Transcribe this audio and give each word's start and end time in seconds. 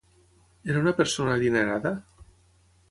Era 0.71 0.81
una 0.85 0.93
persona 1.01 1.37
adinerada? 1.37 1.95